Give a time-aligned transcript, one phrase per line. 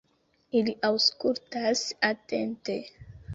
[0.59, 2.79] Ili aŭskultas atente.